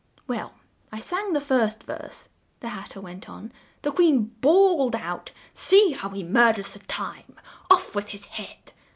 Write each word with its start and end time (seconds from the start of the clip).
"Well, 0.25 0.47
while 0.47 0.55
I 0.91 0.99
sang 0.99 1.33
the 1.33 1.39
first 1.39 1.83
verse," 1.83 2.27
the 2.59 2.69
Hat 2.69 2.89
ter 2.89 2.99
went 3.01 3.29
on, 3.29 3.51
"the 3.83 3.91
Queen 3.91 4.33
bawled 4.41 4.95
out 4.95 5.31
'See 5.53 5.91
how 5.91 6.09
he 6.09 6.23
mur 6.23 6.53
ders 6.53 6.69
the 6.71 6.79
time! 6.79 7.39
Off 7.69 7.93
with 7.93 8.09
his 8.09 8.25
head!' 8.25 8.73